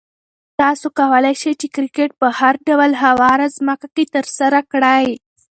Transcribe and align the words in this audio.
تاسو 0.59 0.87
کولای 0.99 1.35
شئ 1.41 1.53
چې 1.61 1.67
کرکټ 1.75 2.09
په 2.21 2.27
هر 2.39 2.53
ډول 2.67 2.91
هواره 3.03 3.47
ځمکه 3.57 3.87
کې 3.95 4.03
ترسره 4.15 4.59
کړئ. 4.71 5.07